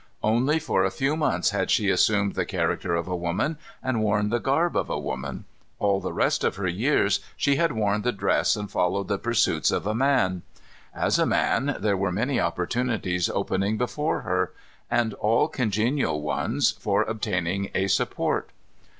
[0.23, 4.29] Only for a few months had she assumed the character of a woman, and worn
[4.31, 5.45] the garb of a woman.
[5.77, 9.69] All the rest of her years she had worn the dress and followed the pursuits
[9.69, 10.41] of a man.
[10.95, 14.51] As a man, there were many opportunities opening before her,
[14.89, 18.49] and all congenial ones, for obtaining a support.